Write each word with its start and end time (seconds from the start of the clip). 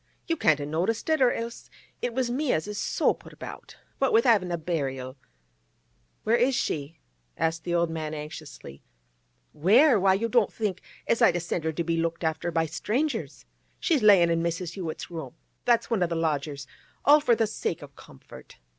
You 0.25 0.35
can't 0.35 0.59
a 0.59 0.65
noticed 0.65 1.07
it, 1.09 1.21
or 1.21 1.31
else 1.31 1.69
it 2.01 2.11
was 2.11 2.31
me 2.31 2.51
as 2.53 2.67
is 2.67 2.79
so 2.79 3.13
put 3.13 3.33
about. 3.33 3.77
What 3.99 4.11
with 4.11 4.23
havin' 4.23 4.51
a 4.51 4.57
burial—' 4.57 5.15
'Where 6.23 6.35
is 6.37 6.55
she?' 6.55 6.97
asked 7.37 7.65
the 7.65 7.75
old 7.75 7.91
man 7.91 8.15
anxiously. 8.15 8.81
'Where? 9.53 9.99
Why, 9.99 10.15
you 10.15 10.27
don't 10.27 10.51
think 10.51 10.81
as 11.05 11.21
I'd 11.21 11.35
a 11.35 11.39
sent 11.39 11.65
her 11.65 11.73
to 11.73 11.83
be 11.83 11.97
looked 11.97 12.23
after 12.23 12.49
by 12.49 12.65
strangers? 12.65 13.45
She's 13.79 14.01
layin' 14.01 14.31
in 14.31 14.41
Mrs. 14.41 14.73
Hewett's 14.73 15.11
room—that's 15.11 15.91
one 15.91 16.01
o' 16.01 16.07
the 16.07 16.15
lodgers—all 16.15 17.19
for 17.19 17.35
the 17.35 17.45
sake 17.45 17.83
o' 17.83 17.87
comfort. 17.89 18.57